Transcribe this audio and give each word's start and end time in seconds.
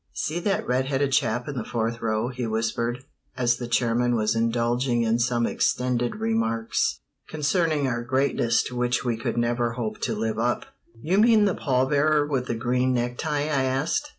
"See 0.13 0.39
that 0.39 0.65
red 0.65 0.85
headed 0.85 1.11
chap 1.11 1.47
in 1.47 1.55
the 1.55 1.63
fourth 1.63 2.01
row?" 2.01 2.29
he 2.29 2.47
whispered, 2.47 3.03
as 3.37 3.57
the 3.57 3.67
chairman 3.67 4.15
was 4.15 4.33
indulging 4.35 5.03
in 5.03 5.19
some 5.19 5.45
extended 5.45 6.15
remarks 6.15 6.99
concerning 7.29 7.85
our 7.87 8.01
greatness 8.01 8.63
to 8.63 8.75
which 8.75 9.05
we 9.05 9.15
could 9.15 9.37
never 9.37 9.73
hope 9.73 9.99
to 9.99 10.15
live 10.15 10.39
up. 10.39 10.65
"You 10.99 11.19
mean 11.19 11.45
the 11.45 11.53
pall 11.53 11.85
bearer 11.85 12.25
with 12.25 12.47
the 12.47 12.55
green 12.55 12.95
necktie?" 12.95 13.41
I 13.43 13.61
asked. 13.61 14.09